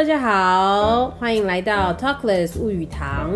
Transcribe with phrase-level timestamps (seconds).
[0.00, 3.34] 大家好，欢迎来到 Talkless 物语堂。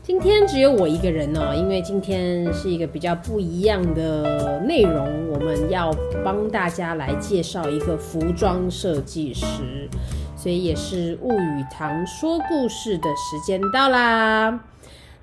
[0.00, 5.92] 今天只有我一个人哦，因为今天是一个比较不一样的内容，我们要
[6.24, 9.88] 帮大家来介绍一个服装设计师，
[10.36, 14.60] 所以也是物语堂说故事的时间到啦。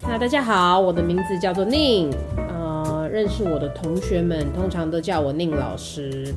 [0.01, 2.11] 那大家好，我的名字叫做宁。
[3.11, 6.33] 认识我的同学们通常都叫我宁老师。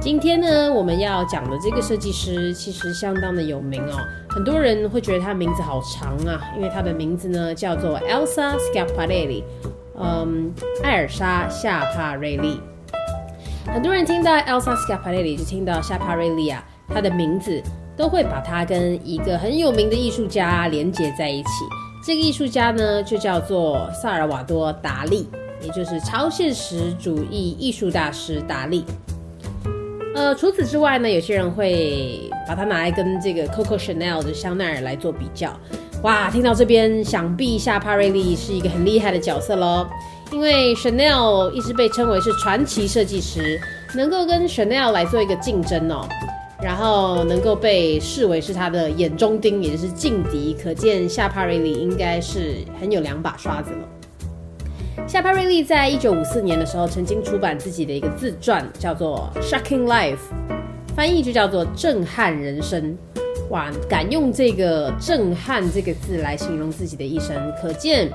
[0.00, 3.98] 今天呢，我们要讲的这个设计师其实相当的有名哦，
[4.30, 9.42] 很多人会觉得他名字好长啊，因为他的名字呢叫做 Elsa Scaparelli，
[9.98, 10.52] 嗯，
[10.82, 12.58] 艾尔莎夏帕瑞利。
[13.66, 17.62] 很多人听到 Elsa Scaparelli 就听到夏帕瑞利啊，他的名字
[17.94, 21.48] 都会把他跟一个很有名的艺术家连接在一起。
[22.04, 25.28] 这个艺术家呢就叫做萨尔瓦多·达利。
[25.62, 28.84] 也就是超现实主义艺术大师达利。
[30.14, 35.52] 呃，除此之外呢，有些人会把它拿来跟这个 Coco Chanel 的香奈儿来做比较。
[36.02, 39.86] 哇，听到这边，想必夏帕瑞利是一个很厉害的角色喽。
[40.32, 43.60] 因为 Chanel 一直被称为是传奇设计师，
[43.94, 46.08] 能够跟 Chanel 来做一个竞争哦，
[46.62, 53.88] 然后能够被视为是他的眼中钉，也就是劲敌，可见夏帕瑞利应该是很有两把刷子了。
[55.04, 60.16] 夏帕瑞利在一九五四年的时候，曾经出版自己的一个自传，叫做《Shocking Life》，
[60.96, 62.82] 翻译就叫做《震撼人生》。
[63.50, 68.10] 哇，敢用这个“震撼”这个字来形容自己的一生，可见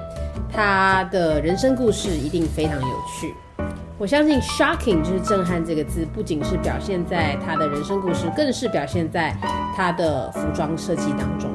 [0.52, 3.34] 他的人生故事一定非常有趣。
[3.98, 9.34] 我相信 “shocking” 就是“震撼”这个字，不仅是表现在他的人生故事，更是表现在
[9.78, 11.50] 他的服装设计当中。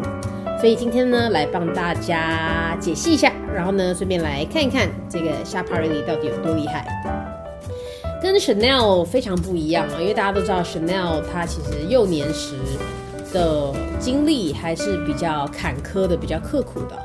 [0.59, 3.31] 所以今天呢，来帮大家解析一下。
[3.57, 6.87] 然后呢，顺便来看一看这个夏帕瑞丽到底有多厉害，
[8.21, 9.97] 跟 Chanel 非常不一样啊！
[9.99, 12.55] 因为大家都知道 Chanel 他其实幼年时
[13.33, 17.03] 的经历还是比较坎坷的，比较刻苦的。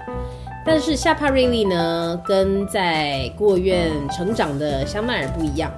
[0.66, 5.72] 但是夏帕瑞利呢，跟在孤儿院成长的香奈儿不一样，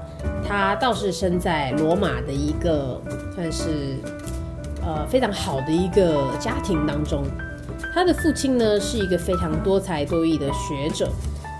[0.43, 2.99] 他倒是生在罗马的一个
[3.35, 3.99] 算是
[4.83, 7.23] 呃非常好的一个家庭当中。
[7.91, 11.09] 他的父亲呢是一个非常多才多艺的学者，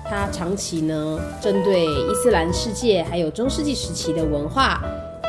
[0.06, 4.84] 他长期呢针对伊斯兰世界还有中世纪时期的文化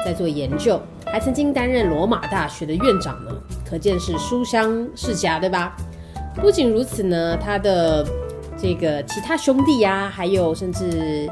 [0.05, 3.31] 在做研究，还曾经担任罗马大学的院长呢，
[3.69, 5.75] 可见是书香世家，对吧？
[6.35, 8.07] 不仅如此呢，他的
[8.61, 11.31] 这个其他兄弟呀、还有甚至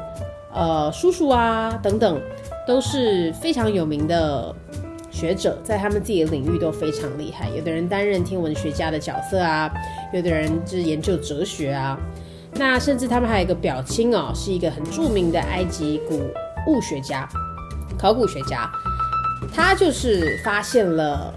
[0.53, 2.21] 呃叔叔啊等等，
[2.65, 4.55] 都是非常有名的。
[5.13, 9.71] 学者在他们自己的领域都非常厉害，有的人担任天文学家的角色啊，
[10.11, 11.97] 有的人就是研究哲学啊，
[12.55, 16.19] 那甚至他们还有一个表亲哦，是一个很著名的埃及古
[16.67, 17.29] 物学家、
[17.97, 18.69] 考古学家，
[19.53, 21.31] 他就是发现了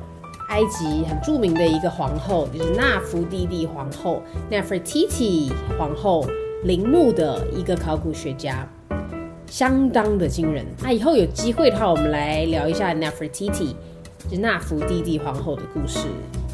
[0.49, 6.27] 埃及很著名的一个皇后，就是纳芙蒂蒂皇后 （Nefertiti 皇后）
[6.65, 8.67] 陵墓的一个考古学家。
[9.47, 10.65] 相当的惊人。
[10.83, 13.75] 那以后有机会的话，我们来聊一下 Nefertiti，
[14.31, 16.07] 就纳芙蒂蒂皇后的故事，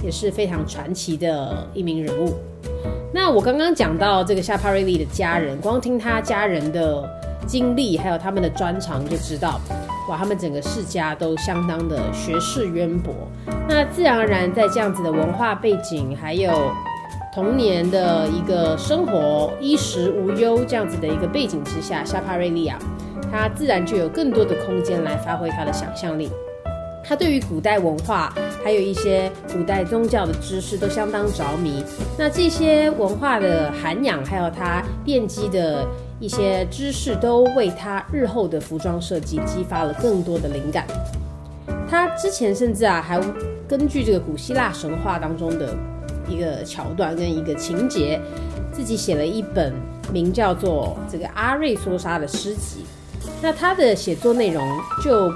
[0.02, 2.34] 也是非常传奇的一名人物。
[3.14, 7.08] 那我刚刚讲到这个夏帕瑞利的家人，光听他家人的
[7.46, 9.60] 经历，还有他们的专长，就知道，
[10.08, 13.14] 哇，他们整个世家都相当的学识渊博。
[13.68, 16.72] 那自然而然，在这样子的文化背景，还有
[17.32, 22.78] 童年的一个生活衣食无忧这样子的一个背景之下，夏帕瑞利啊，
[23.30, 26.28] 他自然就有更多的空间来发挥他的想象力。
[27.02, 28.32] 他对于古代文化
[28.62, 31.82] 还有一些古代宗教的知识都相当着迷。
[32.18, 35.86] 那这些文化的涵养，还有他奠基的
[36.20, 40.86] 一些知识，都为他日后的服装设计激发了更多的灵感。
[41.88, 43.18] 他之前甚至啊，还
[43.66, 45.74] 根据这个古希腊神话当中的。
[46.28, 48.20] 一个桥段跟一个情节，
[48.72, 49.72] 自己写了一本
[50.12, 52.84] 名叫做《这个阿瑞梭莎》的诗集。
[53.40, 54.66] 那他的写作内容
[55.02, 55.32] 就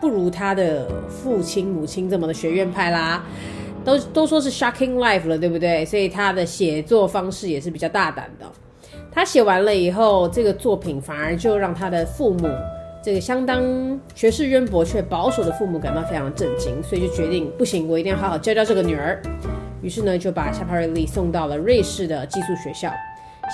[0.00, 3.22] 不如他的父亲母亲这么的学院派啦，
[3.84, 5.84] 都都说是 shocking life 了，对不对？
[5.84, 8.46] 所以他的写作方式也是比较大胆的。
[9.10, 12.48] 他写完了以后，这个作品反而就让他的父母，
[13.02, 13.62] 这个相当
[14.14, 19.22] 学识渊博却保守的父母感到非常震惊，所以就决定不行，我一定要好好教教这个女儿。
[19.84, 22.90] 于是呢，就把夏帕瑞利送到了瑞士的寄宿学校，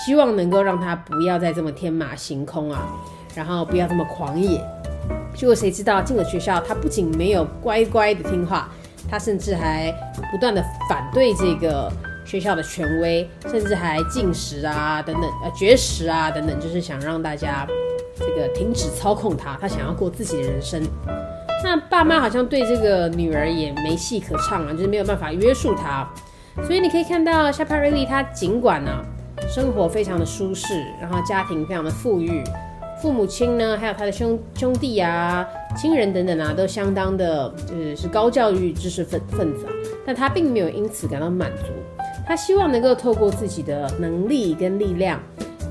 [0.07, 2.87] 希望能够让他不要再这么天马行空啊，
[3.35, 4.65] 然后不要这么狂野。
[5.35, 8.69] 结果谁知道进了学校，他不仅没有乖乖的听话，
[9.11, 9.93] 他甚至还
[10.31, 11.93] 不断的反对这个
[12.25, 17.67] 学校的权威，甚至还禁食啊等等，呃绝食啊等等，就是想让大家
[18.17, 20.81] 这个停止操控他，他想要过自己的人生。
[21.63, 26.09] 那爸妈好像对这个女儿也没戏可唱啊，就是没有办法约束她。
[26.67, 29.05] 所以你可以看到夏帕瑞丽，她尽管呢、啊、
[29.49, 32.43] 生活非常的舒适，然后家庭非常的富裕，
[33.01, 35.47] 父母亲呢还有他的兄兄弟啊、
[35.77, 39.73] 亲人等等啊，都相当的，就是是高教育知识分分子啊。
[40.05, 41.67] 但他并没有因此感到满足，
[42.27, 45.21] 他希望能够透过自己的能力跟力量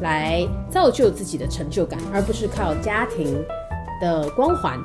[0.01, 3.43] 来造就自己的成就感，而不是靠家庭
[3.99, 4.79] 的光环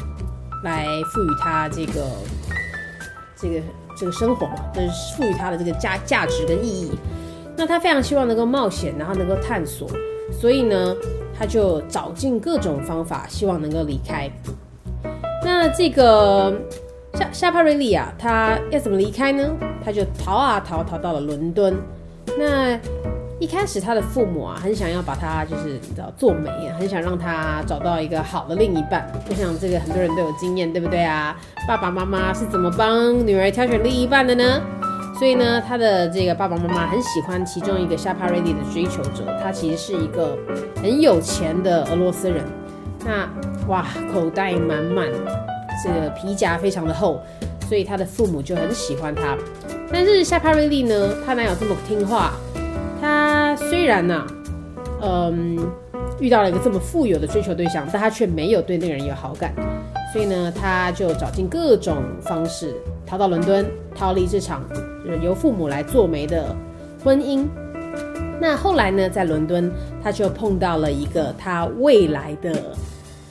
[0.64, 2.02] 来赋予他这个
[3.36, 3.60] 这个。
[3.96, 6.90] 这个生活嘛，就是赋予他的这个价价值跟意义。
[7.56, 9.88] 那他非常希望能够冒险，然后能够探索，
[10.32, 10.96] 所以呢，
[11.32, 14.28] 他就找尽各种方法，希望能够离开。
[15.44, 16.52] 那这个
[17.12, 19.48] 夏夏帕瑞利啊，他要怎么离开呢？
[19.84, 21.76] 他就逃啊逃，逃到了伦敦。
[22.36, 22.76] 那
[23.40, 26.48] 一开始，他的父母啊，很想要把他就是你知道做媒，
[26.78, 29.10] 很想让他找到一个好的另一半。
[29.28, 31.36] 我想这个很多人都有经验，对不对啊？
[31.66, 34.60] 爸爸妈妈是怎么帮女儿挑选另一半的呢？
[35.18, 40.38] 所以呢，他的这个爸爸妈妈很喜欢其中一个夏帕瑞莉的追求者，他其实是一个
[40.80, 42.42] 很有钱的俄罗斯人。
[43.04, 43.28] 那
[43.66, 45.08] 哇，口袋满满，
[45.82, 47.20] 这个皮夹非常的厚，
[47.68, 49.36] 所以他的父母就很喜欢他。
[49.92, 52.32] 但是夏帕瑞莉呢，他哪有这么听话？
[53.04, 54.26] 他虽然呢、
[55.02, 55.58] 嗯，
[56.18, 59.52] 遇到了一个这么富有的追求对象，但他却没有对那个人有好感，
[60.10, 62.74] 所以呢，他就找尽各种方式
[63.06, 64.64] 逃到伦敦，逃离这场
[65.20, 66.56] 由父母来做媒的
[67.04, 67.46] 婚姻。
[68.40, 69.70] 那后来呢，在伦敦，
[70.02, 72.74] 他就碰到了一个他未来的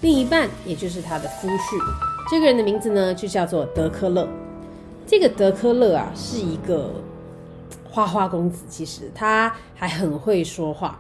[0.02, 1.82] 另一半，也就是他的夫婿。
[2.30, 4.28] 这个人的名字呢，就叫做德科勒。
[5.08, 6.92] 这个德科勒啊，是一个。
[7.94, 11.00] 花花公子，其实他还很会说话。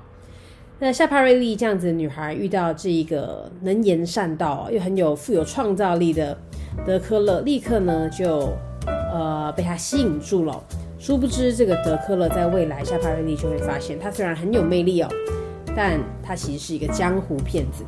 [0.77, 6.37] 那夏帕瑞莉这样子的女孩遇到这一个能言善道又很有富有创造力的
[6.85, 8.53] 德科勒，立刻呢就
[8.85, 10.63] 呃被他吸引住了。
[10.99, 15.09] 殊不知，这个德科勒在未来，夏帕瑞莉就会发现，他虽然很有魅力哦，
[15.75, 17.83] 但他其实是一个江湖骗子。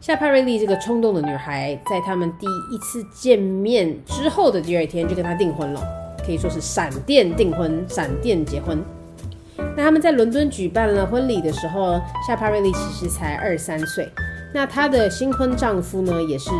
[0.00, 5.99] 夏帕瑞莉这个冲动的女孩，在他们第一次见面之后的第二天就跟他订婚了。
[6.24, 8.82] 可以说是闪电订婚，闪电结婚。
[9.76, 14.08] 那他们在伦敦举办了婚礼的时候，夏帕瑞丽其实才二三岁。
[14.52, 16.50] 那她的新婚丈夫呢，也是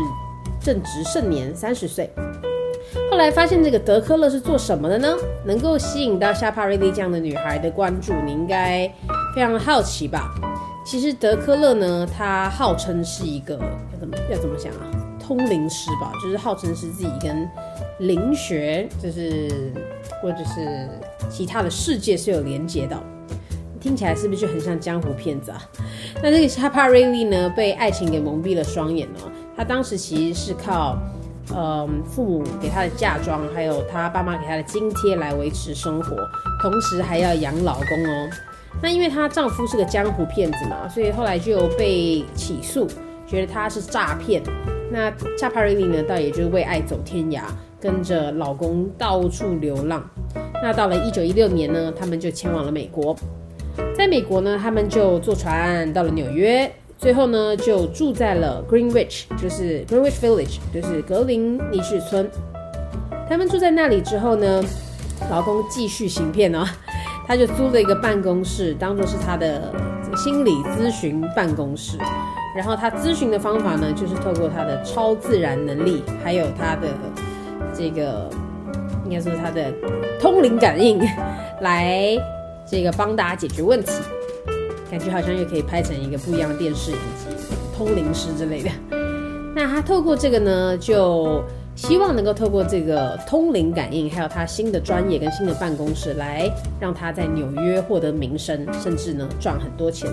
[0.61, 2.09] 正值盛年，三十岁。
[3.09, 5.15] 后来发现这个德科勒是做什么的呢？
[5.45, 8.87] 能够吸引到夏帕瑞丽这样的女孩的关注，你应该
[9.35, 10.29] 非常好奇吧？
[10.85, 14.91] 其实德科勒呢，他号称是一个要怎么要怎么讲啊？
[15.19, 17.47] 通灵师吧，就是号称是自己跟
[18.01, 19.49] 灵学，就是
[20.21, 20.89] 或者是
[21.29, 22.97] 其他的世界是有连接的。
[23.79, 25.61] 听起来是不是就很像江湖骗子啊？
[26.21, 29.19] 那这个夏帕瑞莉呢，被爱情给蒙蔽了双眼呢。
[29.55, 30.97] 她当时其实是靠，
[31.55, 36.15] 嗯，父母给她的嫁妆，还有她爸妈给她的津贴来维持生活，
[36.61, 38.29] 同时还要养老公哦。
[38.81, 42.87] 那因为她丈夫是个江湖骗子嘛，所以后来就被起诉，
[43.27, 44.41] 觉得他是诈骗。
[44.91, 47.41] 那夏帕瑞莉呢，倒也就是为爱走天涯，
[47.81, 50.07] 跟着老公到处流浪。
[50.61, 53.15] 那到了一九一六年呢，他们就前往了美国。
[53.95, 62.29] 在美国呢，他们就坐船到了纽约，最后呢就住在了 Greenwich，就是 Greenwich Village，就是格林尼治村。
[63.27, 64.63] 他们住在那里之后呢，
[65.29, 66.63] 老公继续行骗哦，
[67.25, 69.73] 他就租了一个办公室，当做是他的
[70.15, 71.97] 心理咨询办公室。
[72.55, 76.89] 然后他咨询的方法呢，就是透过他的超自然能力，还有他的
[77.81, 78.29] 这个
[79.05, 79.73] 应该说是他的
[80.19, 80.99] 通灵感应，
[81.61, 82.15] 来
[82.63, 83.91] 这个帮大家解决问题。
[84.91, 88.69] 感觉好像又可以拍成一个不一样的电视以及，通灵师之类的。
[89.55, 91.43] 那他透过这个呢，就
[91.75, 96.47] 希望能够透过这个通灵感应，还有他新的专业跟新的办公室，来
[96.79, 100.07] 让他在纽约获得名声，甚至呢赚很多钱。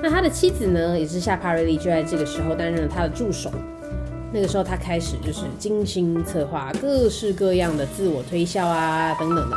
[0.00, 3.50] 那他的妻子呢，也是夏帕瑞莉，就在这个时候担任了他的助手。
[4.32, 9.56] 那个时候，他开始就是精心策划各式各样的自我推销啊，等等的，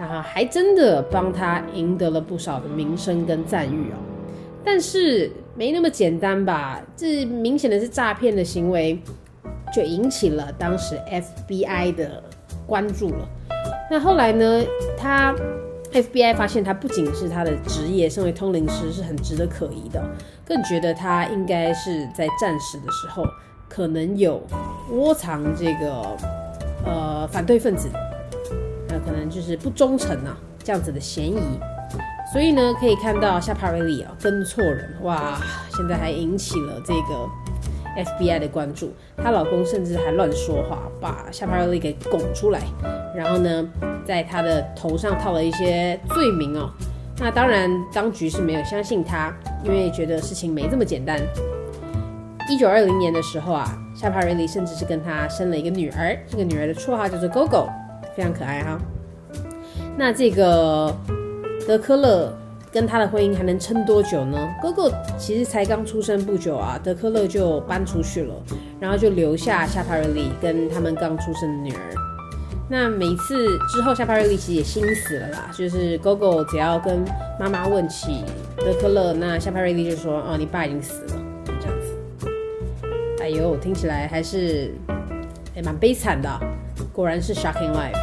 [0.00, 3.96] 然后还真的帮他赢得了不少的名声跟赞誉哦。
[4.64, 6.80] 但是没那么简单吧？
[6.96, 8.98] 这明显的是诈骗的行为，
[9.74, 10.98] 就引起了当时
[11.48, 12.22] FBI 的
[12.66, 13.28] 关注了。
[13.90, 14.64] 那后来呢，
[14.96, 15.34] 他。
[15.94, 20.02] FBI 发现他不仅是他的职业，身为通灵师是很值得可疑的，
[20.44, 23.24] 更觉得他应该是在战时的时候
[23.68, 24.42] 可能有
[24.90, 26.16] 窝藏这个
[26.84, 27.88] 呃反对分子，
[28.88, 31.40] 那可能就是不忠诚啊这样子的嫌疑。
[32.32, 35.38] 所以呢，可以看到夏帕瑞莉啊跟错人哇，
[35.76, 37.28] 现在还引起了这个
[37.96, 38.92] FBI 的关注。
[39.16, 42.60] 她老公甚至还乱说话，把夏帕瑞莉给拱出来，
[43.14, 43.68] 然后呢，
[44.04, 46.70] 在她的头上套了一些罪名哦。
[47.18, 51.20] 那当然，当局是没有相信她，因为觉得事情没这么简单。
[52.48, 57.68] 一九二零年的时候啊，夏帕瑞莉甚至是跟他生了一个女儿，这个女儿的绰号叫做 Gogo，
[58.16, 58.78] 非常可爱哈。
[59.96, 60.94] 那这个
[61.66, 62.32] 德科勒。
[62.74, 68.34] 跟他的婚姻还能撑多久呢？Gogo 其实才刚出生不久啊，德科勒就搬出去了，
[68.80, 71.94] 然后就留下夏帕瑞莉跟他们刚出生的女儿。
[72.68, 77.04] 那每次之后，夏帕瑞莉其实也心死了啦，就是 Gogo 只要跟
[77.38, 78.24] 妈妈问起
[78.56, 81.22] 德科勒，那夏帕瑞丽就说：“哦，你爸已经死了。”
[83.24, 84.74] 哎呦，听起来还是
[85.56, 86.28] 哎蛮悲惨的，
[86.92, 87.96] 果然是 shocking life。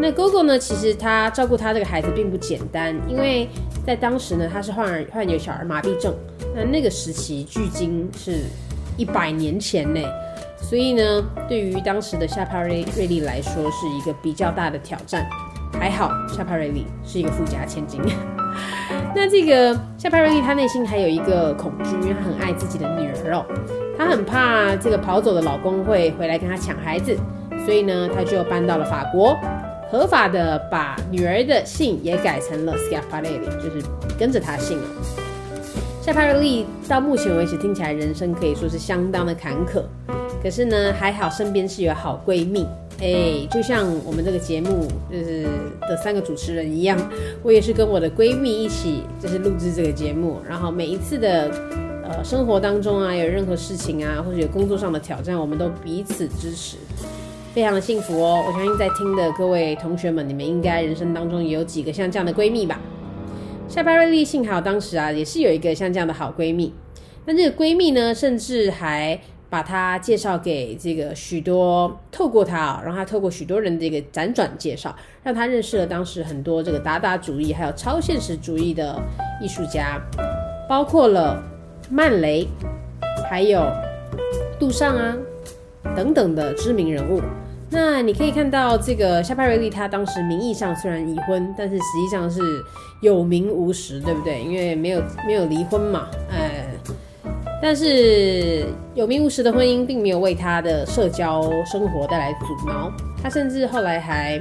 [0.00, 3.48] 那 Gogo 呢，其实他照顾他这个孩子并不简单，因为。
[3.86, 6.14] 在当时呢，他是患患有小儿麻痹症。
[6.54, 8.42] 那那个时期，距今是
[8.98, 10.00] 一百年前呢，
[10.58, 15.26] 所以呢，对于当时的夏帕瑞瑞丽来说，是一个比较大的挑战。
[15.72, 17.98] 还好，夏帕瑞丽是一个富家千金。
[19.14, 23.44] 那这个夏帕瑞莉，她内心还有一个恐惧，因为她很爱自己的女儿哦，
[23.96, 27.16] 她很怕这个跑走的老公会回来跟她抢孩子，
[27.64, 29.36] 所以呢，她就搬到了法国。
[29.90, 33.82] 合法的把女儿的姓也改成了 Schiaparelli，就是
[34.18, 34.84] 跟着她姓哦。
[36.02, 39.82] 夏帕瑞莉到目前为止听起来人生可以说是相当的坎坷，
[40.42, 42.66] 可是呢还好身边是有好闺蜜，
[43.00, 45.44] 哎，就像我们这个节目就是
[45.82, 46.98] 的三个主持人一样，
[47.42, 51.48] 我也是跟我的闺蜜一起就是录制这个节目，然后每一次的
[52.02, 56.76] 呃生活当中啊有任何事情啊或者有工作上的挑战，我们都彼此支持。
[57.54, 58.44] 非常的幸福哦！
[58.46, 62.78] 我相信在听的各位同学们，你们应该人生当中也有几个像这样的闺蜜吧？
[63.68, 66.72] 夏帕瑞丽幸好当时啊，也是有一个像这样的好闺蜜。
[67.24, 69.18] 那这个闺蜜呢，甚至还
[69.50, 79.00] 把他介绍给这个许多，透过他啊，让他透过许多人的这个辗转介绍，让他认识了当时很多这个达达主义还有超现实主义的
[79.40, 80.00] 艺术家，
[80.68, 81.42] 包括了
[81.90, 82.46] 曼雷，
[83.30, 83.66] 还有
[84.58, 85.16] 杜尚啊
[85.96, 87.22] 等等的知名人物。
[87.70, 92.40] 那你可以看到，这个夏帕瑞利他当时名义上虽然已婚，但是实际上是
[93.02, 94.42] 有名无实，对不对？
[94.42, 96.57] 因为没有没有离婚嘛，哎，
[97.60, 104.40] 但是有名无实的婚姻并没有为她的社交生活带来阻挠，她甚至后来还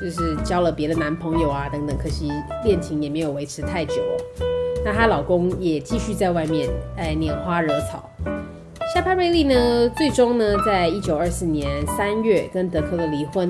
[0.00, 2.32] 就是交了别的男朋友啊等等，可惜
[2.64, 4.44] 恋情也没有维持太久哦。
[4.84, 8.10] 那她老公也继续在外面哎拈花惹草。
[8.92, 13.48] 夏帕瑞莉呢，最终呢，在一九二四年三月跟德科勒离婚。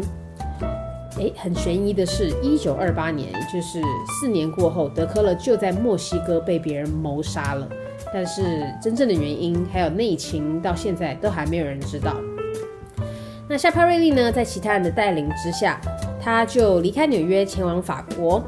[1.16, 7.66] 诶，很悬疑的是，一九二八年，也就是四年过后，德科勒就在墨西哥被别人谋杀了。
[8.12, 8.42] 但是
[8.82, 12.16] 真正的原因还有内情，到现在都还没有人知道。
[13.48, 15.80] 那夏帕瑞莉呢，在其他人的带领之下，
[16.22, 18.42] 他就离开纽约，前往法国。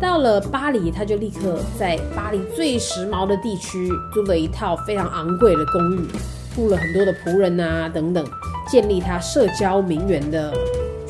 [0.00, 6.08] 到了巴黎，他就立刻在巴黎最时髦的地区租了一套非常昂贵的公寓，
[6.56, 8.26] 雇了很多的仆人啊等等，
[8.66, 10.54] 建立他社交名媛的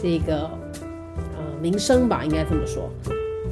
[0.02, 2.90] 这个呃名声吧，应该这么说。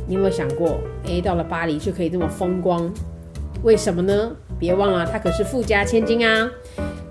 [0.06, 2.92] 你有没有想过，诶，到了巴黎就可以这么风光？
[3.62, 4.32] 为什么呢？
[4.58, 6.50] 别忘了，他可是富家千金啊。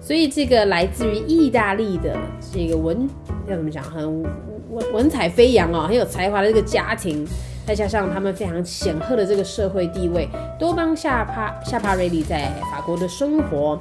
[0.02, 2.16] 所以这个来自于意大利的
[2.54, 3.10] 这个文
[3.48, 4.24] 要怎么讲，很
[4.70, 7.28] 文文采飞扬哦，很有才华的这个家庭。
[7.66, 13.78] 再加上他们非常显赫的这个社会地位，都帮夏帕夏帕瑞莉在法国的生活，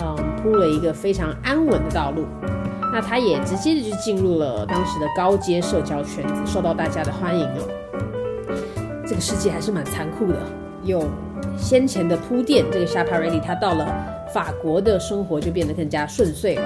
[0.00, 2.26] 嗯，铺了一个非常安稳的道路。
[2.92, 7.68] 那他也直接的就进入了当时的高阶社交圈子，受到大家的欢迎哦。
[9.06, 10.38] 这个世界还是蛮残酷的，
[10.82, 11.08] 有
[11.56, 13.86] 先前的铺垫，这个夏帕瑞莉他到了
[14.32, 16.62] 法国的生活就变得更加顺遂了。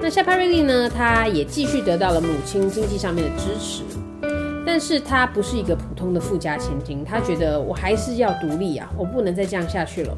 [0.00, 3.82] 那夏帕瑞莉呢，他也继续得到了母亲经济上面的支持。
[4.68, 10.16] 但是她不是一个普通的富家千金，她觉得我还是要独立啊，我不能再这样下去了。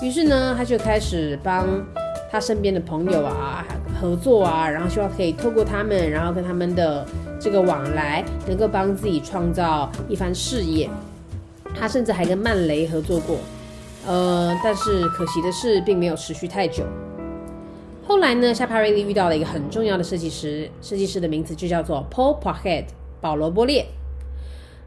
[0.00, 1.66] 于是呢，她就开始帮
[2.30, 3.66] 她身边的朋友啊
[4.00, 7.04] 合作啊，然后希望可以透过他们，然后跟他们的
[7.40, 10.88] 这个往来，能够帮自己创造一番事业。
[11.74, 13.36] 他甚至还跟曼雷合作过，
[14.06, 16.84] 呃，但是可惜的是，并没有持续太久。
[18.06, 22.84] 后来呢，夏帕瑞莉遇到了一个很重要的设计师，设计师的名字就叫做 Paul Poiret。
[23.20, 23.86] 保罗·波列，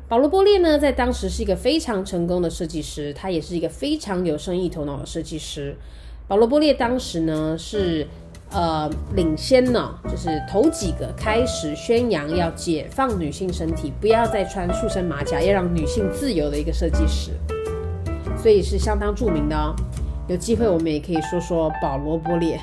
[0.08, 5.75] 保罗·波列呢，在当时是一个非常成功的设计师，他也是一个非常有生意头脑的设计师。
[6.27, 8.06] 保罗·波列当时呢是
[8.51, 17.32] 呃领先呢，就是头几个开始宣扬要解放女性身体，不要再穿束身马甲，要让女性自由的一个设计师，
[18.42, 19.75] 所以是相当著名的哦。
[20.27, 22.60] 有机会我们也可以说说保罗波列。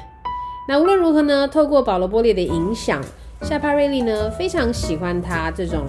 [0.66, 3.02] 那无论如何呢，透过保罗波列的影响，
[3.42, 5.84] 夏帕瑞丽呢非常喜欢他这种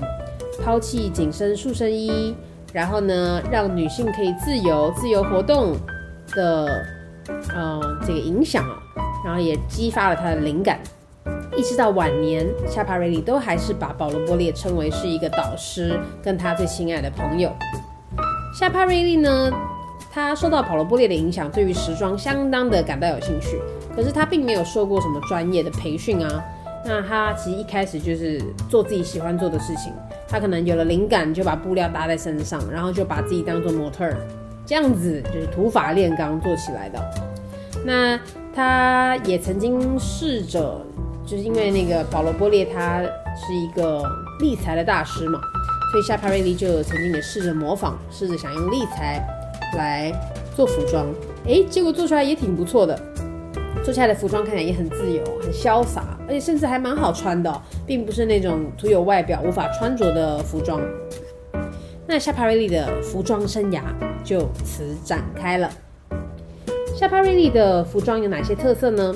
[0.64, 2.36] 抛弃紧身束身衣，
[2.74, 5.78] 然后呢让女性可以自由自由活动
[6.32, 6.86] 的
[7.54, 8.78] 呃这个影响啊，
[9.26, 10.80] 然后也激发了他的灵感。
[11.58, 17.52] 一直到晚年，夏帕瑞莉都还是把保罗波列称为是一个导师，跟他最亲爱的朋友。
[18.58, 19.52] 夏帕瑞莉呢，
[20.12, 23.60] 他受到保罗波列的影响，对于时装相当的感到有兴趣。
[23.96, 26.44] 可是他并没有受过什么专业的培训啊。
[26.86, 28.40] 那他其实一开始就是
[28.70, 29.92] 做自己喜欢做的事情。
[30.28, 34.18] 他可能有了灵感，就把布料搭在身上，然后就把自己当做模特儿，
[34.66, 37.00] 这样子就是土法炼钢做起来的。
[37.84, 38.20] 那
[38.56, 40.82] 他也曾经试着。
[41.28, 44.08] 就是因为那个保罗波列他是一个
[44.40, 45.42] 立裁的大师嘛，
[45.92, 49.28] 所以夏帕瑞莉就曾经也试着模仿，试着想用立裁
[49.76, 50.14] 来
[50.56, 51.08] 做服装，
[51.46, 52.96] 诶，结果做出来也挺不错的，
[53.84, 60.80] 做出来的服装看起来也很自由、很潇洒，而且甚至还蛮好穿的，并不是那种徒有外表无法穿着的服装。
[62.06, 63.82] 那夏帕瑞莉的服装生涯
[64.24, 65.68] 就此展开了。
[66.98, 69.14] 夏帕瑞莉的服装有哪些特色呢？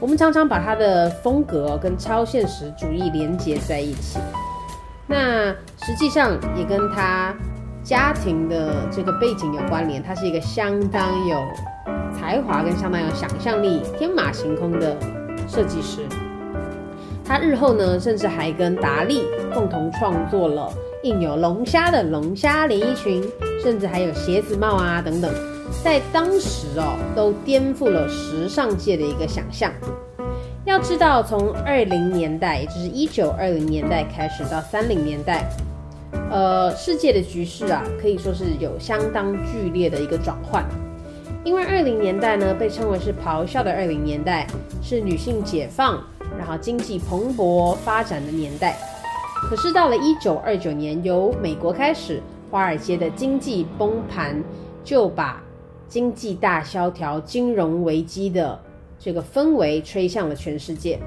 [0.00, 4.18] 我们常常把他的风格跟超现实主义连接在一起，
[5.06, 5.52] 那
[5.84, 7.34] 实际上也跟他
[7.82, 10.02] 家庭的这个背景有关联。
[10.02, 11.36] 他是一个相当有
[12.18, 14.96] 才华跟相当有想象力、天马行空的
[15.46, 16.06] 设计师。
[17.22, 20.72] 他日后呢，甚至还跟达利共同创作了
[21.02, 23.22] 印有龙虾的龙虾连衣裙，
[23.62, 25.30] 甚至还有鞋子帽啊等等。
[25.82, 29.72] 在当时哦，都颠覆了时尚界的一个想象。
[30.64, 35.48] 要知道，从二零年代，也就是一九二零年代开始到三零年代，
[36.30, 40.64] 呃，世界的局势啊，可以说是有相当剧烈的一个转换。
[41.42, 44.46] 因为二零年代呢，被称为是咆哮的二零年代，
[44.82, 45.98] 是女性解放，
[46.38, 48.76] 然后经济蓬勃发展的年代。
[49.48, 54.44] 可是到了一九二九年，由美国开始，华尔街的经济崩盘，
[54.84, 55.42] 就把
[55.90, 58.58] 经济大萧条、金融危机的
[58.96, 60.98] 这个氛围吹向了全世界。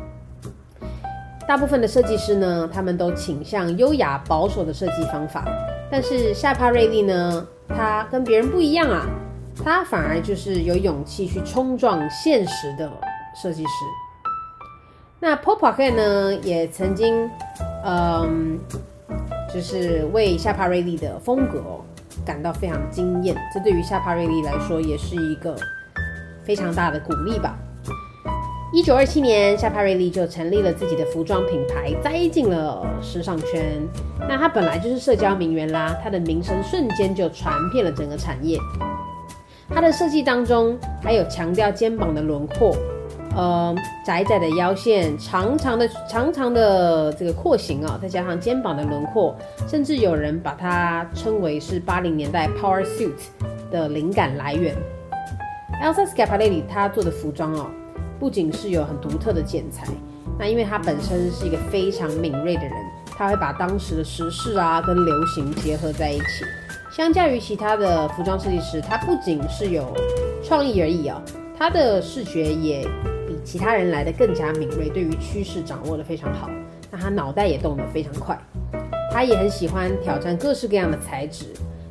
[1.47, 5.45] 大部分的设计师呢，他们都倾向优雅保守的设计方法，
[5.89, 9.05] 但是夏帕瑞利呢，他跟别人不一样啊，
[9.63, 12.91] 他反而就是有勇气去冲撞现实的
[13.41, 13.69] 设计师。
[15.19, 17.29] 那 Paul Poiret 呢，也曾经，
[17.85, 18.59] 嗯，
[19.53, 21.61] 就是为夏帕瑞利的风格。
[22.25, 25.55] 感到非常惊艳，这对于夏帕瑞丽来说也是一个
[26.43, 27.57] 非常大的鼓励吧。
[28.73, 33.88] 一九二七年，夏帕瑞丽就成立了自己的服装品牌，栽进了时尚圈。
[34.27, 38.57] 那他本来就是社交名媛啦，他的名声瞬间就传遍了整个产业。
[39.69, 42.75] 他的设计当中还有强调肩膀的轮廓。
[43.35, 49.35] 呃，窄窄的腰线，长长的长长的这个廓形啊，再加上肩膀的轮廓，
[49.67, 53.11] 甚至有人把它称为是八零年代 power suit
[53.71, 54.75] 的灵感来源。
[55.81, 57.65] Elsa Schiaparelli 他做的服装哦，
[58.19, 59.87] 不仅是有很独特的剪裁，
[60.37, 62.73] 那因为他本身是一个非常敏锐的人，
[63.17, 66.45] 他会把当时的时事啊跟流行结合在一起。
[66.91, 69.91] 相较于其他的服装设计师，他不仅是有
[70.43, 71.19] 创意而已啊，
[71.57, 72.87] 他的视觉也。
[73.43, 76.49] 其他人来的更加敏锐，对于趋势掌握得非常好。
[76.89, 78.39] 那他脑袋也动得非常快，
[79.12, 81.45] 他也很喜欢挑战各式各样的材质。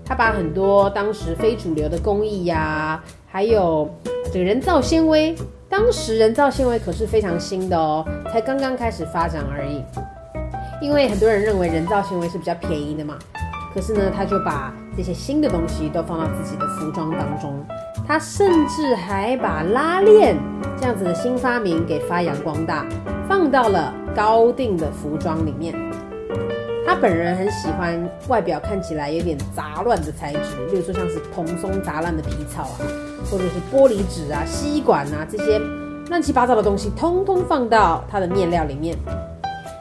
[0.05, 3.88] 他把很多当时非主流的工艺呀、还有
[4.33, 5.35] 这个人造纤维，
[5.69, 9.83] 当时人造纤维可是非常新的哦，才刚刚开始发展而已。
[10.81, 13.17] 因为很多人认为人造纤维是比较便宜的嘛，
[13.73, 17.65] 可是呢，他就把这些新的东西都放到自己的服装当中。
[18.12, 20.37] 他甚至还把拉链
[20.79, 22.87] 这样子的新发明给发扬光大，
[23.27, 25.75] 放到了高定的服装里面。
[26.87, 32.85] 他本人很喜欢外表看起来有点杂乱的材质，例如说像是蓬松杂乱的皮草啊，
[33.31, 35.59] 或者是玻璃纸啊、吸管啊这些
[36.11, 38.94] 乱七八糟的东西，通通放到他的面料里面。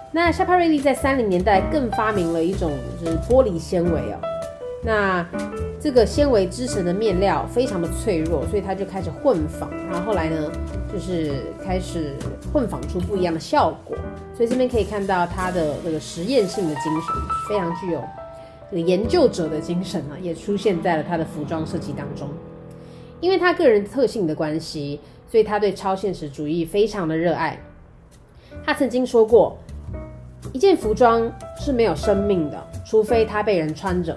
[0.10, 2.72] 那夏帕瑞莉在三零年代更发明了一种
[3.04, 4.22] 就是玻璃纤维哦，
[4.86, 5.28] 那。
[5.82, 10.52] 这个纤维织成的面料非常的脆弱，所以他就开始混纺，然后后来呢，
[10.94, 11.32] 就是
[11.65, 12.13] 开始
[12.54, 13.98] 混纺出不一样的效果。
[14.36, 17.15] 所以这边可以看到他的这个实验性的精神，
[17.50, 18.00] 非常具有
[18.70, 22.30] 这个研究者的精神啊，也出现在了他的服装设计当中。
[23.20, 25.00] 因为他个人特性的关系，
[25.32, 27.60] 所以他对超现实主义非常的热爱。
[28.63, 29.58] 他曾经说过，
[30.54, 34.15] 一件服装是没有生命的，除非它被人穿着。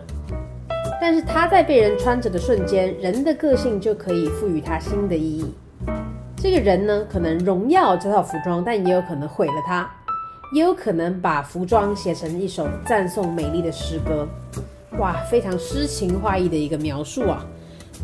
[1.06, 5.52] 但是它在被人穿着的瞬间，人的个性就可以赋予它新的意义。
[6.34, 9.86] 这个人呢，可能荣耀这套服装，但也有可能毁了它，
[10.54, 14.26] 也有可能把服装写成一首赞颂美丽的诗歌。
[14.98, 17.44] 哇，非常诗情画意的一个描述啊！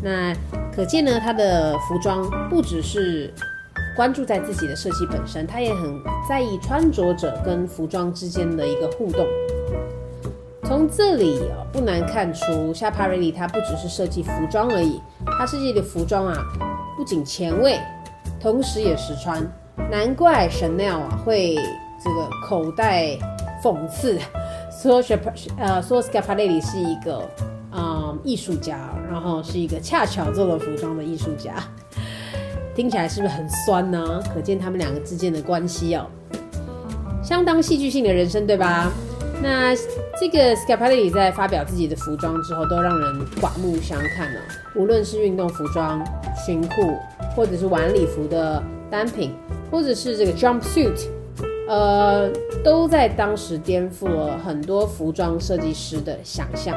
[0.03, 0.31] 那
[0.71, 3.33] 可见呢，他的服装不只是
[3.95, 9.25] 关注在自己的设计本身，他也很在意穿着者跟服装之间的一个互动。
[10.71, 15.01] 从这里啊，不难看出，夏帕瑞里他不只是设计服装而已，
[15.37, 16.45] 他设计的服装啊，
[16.95, 17.77] 不仅前卫，
[18.39, 19.45] 同时也实穿。
[19.91, 21.55] 难怪 Chanel 啊会
[22.01, 23.17] 这个口袋
[23.61, 24.17] 讽刺
[24.81, 25.17] 说，说
[25.57, 27.29] 呃说 Schiaparelli 是一个
[27.73, 31.53] 嗯艺术家，然后是一个恰巧做了服装的艺术家。
[32.73, 34.23] 听起来是不是很酸呢？
[34.33, 36.07] 可见他们两个之间的关系哦，
[37.21, 38.89] 相当戏剧性的人生，对吧？
[39.41, 39.75] 那
[40.19, 44.39] 这个 Scapelli 在发表自己的服装之后，都让人刮目相看了。
[44.75, 46.05] 无论是运动服装、
[46.45, 46.97] 裙裤，
[47.35, 49.33] 或者是晚礼服的单品，
[49.71, 51.07] 或者是这个 jumpsuit，
[51.67, 52.29] 呃，
[52.63, 56.75] 都在当时颠覆了很多服装设计师的想象。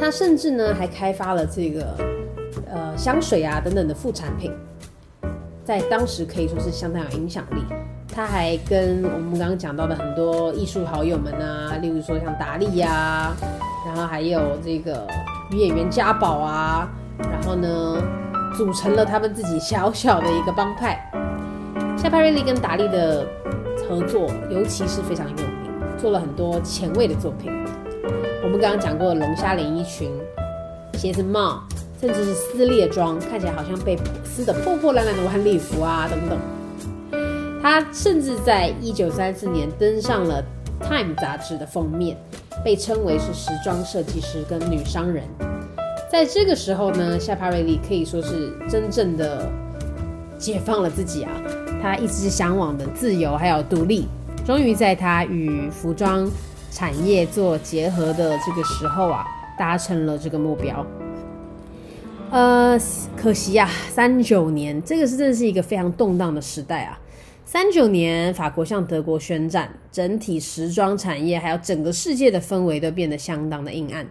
[0.00, 1.94] 他甚至呢，还开发了这个
[2.72, 4.50] 呃香水啊等等的副产品，
[5.62, 7.62] 在当时可以说是相当有影响力。
[8.14, 13.36] 他还跟我们刚刚讲到的很多艺术好友们啊，例如说像达利呀、啊，
[13.84, 15.04] 然后还有这个
[15.50, 18.00] 女演员嘉宝啊，然后呢，
[18.56, 21.10] 组成了他们自己小小的一个帮派。
[21.98, 23.26] 夏帕瑞丽跟达利的
[23.88, 25.46] 合作，尤其是非常有名，
[25.98, 27.50] 做了很多前卫的作品。
[28.44, 30.08] 我们刚刚讲过的龙虾连衣裙、
[30.92, 31.64] 鞋子帽，
[32.00, 36.38] 甚至是撕裂装，看起来好像被撕得破破烂烂的晚礼服啊，等等。
[37.64, 40.44] 他甚至在一九三四年登上了
[40.86, 42.14] 《Time》杂志的封面，
[42.62, 45.24] 被称为是时装设计师跟女商人。
[46.12, 49.50] 在这个时候呢，夏帕瑞利可以说是真正的
[50.36, 51.32] 解放了自己啊！
[51.80, 54.06] 他一直向往的自由还有独立，
[54.44, 56.30] 终于在他与服装
[56.70, 59.24] 产业做结合的这个时候啊，
[59.58, 60.84] 达成了这个目标。
[62.30, 62.78] 呃，
[63.16, 67.00] 可惜呀，三九年，这个是真的是一个非常动荡的时代啊。
[67.54, 74.04] 三九年，法国向德国宣战，整体时装产业还有整个世界的氛围都变得相当的阴暗。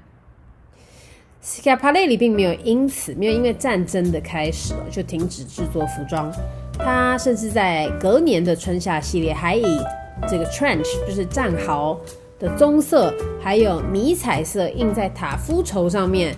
[1.43, 6.31] Schiaparelli 并没有因此没有因为战争的开始就停止制作服装，
[6.79, 9.77] 他甚至在隔年的春夏系列还以
[10.25, 11.99] 这个 trench 就是战壕
[12.39, 16.33] 的棕色还有迷彩色印在塔夫绸上面，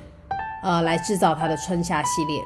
[0.63, 2.41] 呃，来制造他的春夏系列。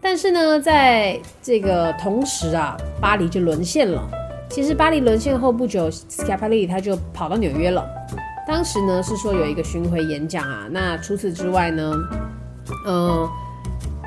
[0.00, 4.08] 但是呢，在这个同时啊，巴黎就沦陷了。
[4.48, 7.86] 其实巴黎沦陷后不久，Scapelli 他就跑到纽约了。
[8.46, 10.66] 当时呢是说有一个巡回演讲啊。
[10.70, 11.92] 那除此之外呢，
[12.86, 13.28] 嗯、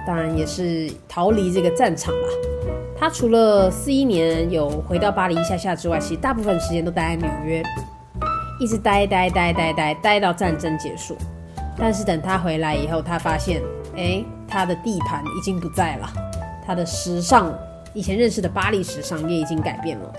[0.08, 2.28] 当然也是逃离这个战场吧。
[2.98, 7.62] 他除了四一年有回到巴黎一下下之外，其实大部分时间都待在纽约，
[8.60, 11.16] 一直待待待待待待到战争结束。
[11.78, 13.62] 但是等他回来以后，他发现，
[13.96, 14.24] 哎。
[14.52, 16.14] 他的地盘已经不在了，
[16.68, 17.58] 他的时尚，
[17.94, 20.14] 以前认识的巴黎时尚也已经改变了。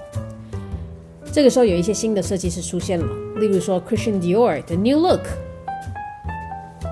[1.31, 5.21] 这个时候有一些新的设计师出现了，例如说 Christian Dior 的 New Look，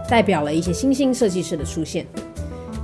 [0.07, 2.07] 代表了一些新兴设计师的出现。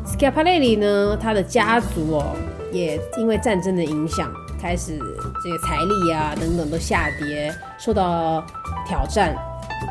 [0.07, 2.35] Scaparelli 呢，他的家族哦，
[2.73, 4.99] 也因为战争的影响，开始
[5.45, 8.43] 这个财力啊等等都下跌，受到
[8.87, 9.37] 挑战，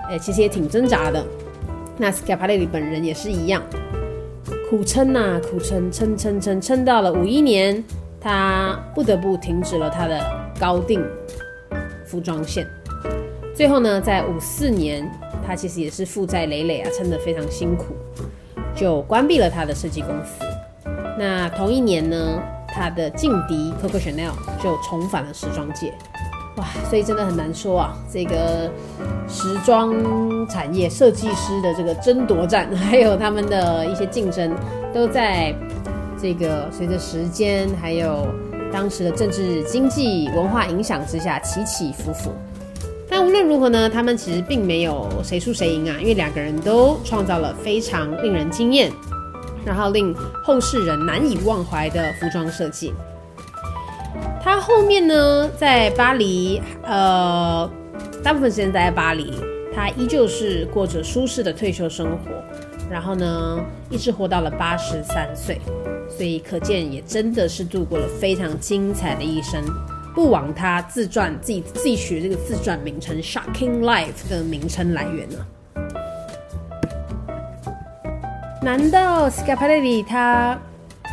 [0.09, 1.23] 哎，其实也挺挣扎的。
[1.97, 3.61] 那 Scaparelli 本人也是一样。
[4.67, 7.83] 苦撑呐、苦撑，撑撑撑，撑到了五一年，
[8.19, 10.19] 他不得不停止了他的
[10.59, 11.05] 高定
[12.03, 12.67] 服装线。
[13.53, 15.07] 最后呢，在五四年，
[15.45, 17.95] 他其实也是负债累累啊，撑得非常辛苦，
[18.75, 20.43] 就关闭了他的设计公司。
[21.17, 25.93] 那同一年呢，他的劲敌 Coco Chanel 就重返了时装界。
[26.57, 28.71] 哇，所以真的很难说啊，这个
[29.27, 29.93] 时装
[30.47, 34.55] 产业设计师的这个争夺战， 还有他们的一些竞争，
[34.93, 35.53] 都在
[36.21, 38.25] 这个随着时间还有
[38.71, 42.31] 当时的政治、经济、文化影响之下起起伏伏。
[43.09, 48.91] 但无论如何呢，他们其实并没有谁输谁赢啊，因为两个人都创造了非常令人惊艳，
[49.65, 52.93] 然后令后世人难以忘怀的服装设计。
[54.43, 57.69] 他后面呢，在巴黎，呃，
[58.23, 59.33] 大部分时间待在巴黎，
[59.73, 62.31] 他依旧是过着舒适的退休生活，
[62.89, 65.59] 然后呢，一直活到了八十三岁，
[66.07, 69.63] 所以可见也真的是度过了非常精彩的一生，
[70.13, 75.37] 不枉他自传自己自己取这个自传名称《Shocking Life》的名称来源呢。
[78.61, 80.59] 难道 Scarpelli 他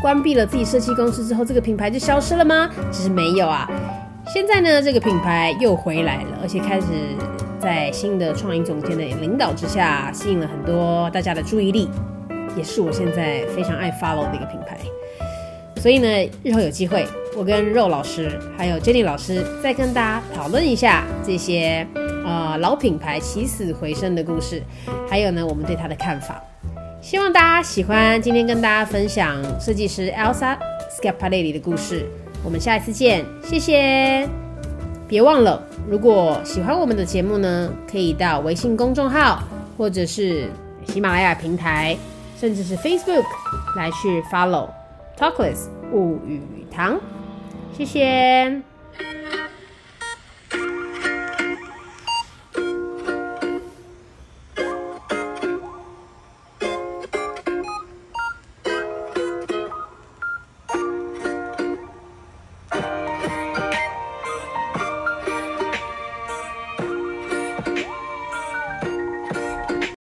[0.03, 2.69] 关闭了自己设计公司之后，这个品牌就消失了吗？
[2.91, 3.71] 其实没有啊。
[4.27, 6.87] 现在呢，这个品牌又回来了，而且开始
[7.61, 11.89] 在新的创意总监的领导之下，吸引了很多大家的注意力，
[12.57, 14.77] 也是我现在非常爱 follow 的一个品牌。
[15.77, 21.87] 所以呢，日后有机会，我跟肉老师还有 Jenny 老师再跟大家讨论一下这些
[22.25, 24.63] 呃老品牌起死回生的故事，
[25.09, 26.43] 还有呢，我们对它的看法。
[27.03, 30.57] 希望大家喜欢今天跟大家分享设计师 Elsa
[30.89, 32.07] Schiaparelli 的故事。
[32.45, 34.29] 我们下一次见，谢谢。
[35.09, 35.61] 别忘了，
[35.91, 39.43] 如果喜欢我们的节目呢，可以到微信公众号
[39.77, 40.49] 或者是
[40.87, 41.97] 喜马拉雅平台，
[42.39, 43.25] 甚至是 Facebook
[43.77, 44.69] 来去 follow。
[45.19, 47.01] Talkless 物语堂，
[47.77, 48.72] 谢谢。